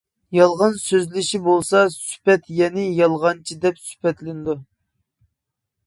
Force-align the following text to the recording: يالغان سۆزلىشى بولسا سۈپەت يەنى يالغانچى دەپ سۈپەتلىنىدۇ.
يالغان 0.35 0.71
سۆزلىشى 0.83 1.41
بولسا 1.49 1.83
سۈپەت 1.97 2.49
يەنى 2.61 2.87
يالغانچى 3.03 3.59
دەپ 3.67 3.81
سۈپەتلىنىدۇ. 3.91 4.61